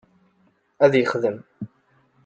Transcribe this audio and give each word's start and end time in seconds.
Ad 0.83 0.93
yexdem. 0.95 1.37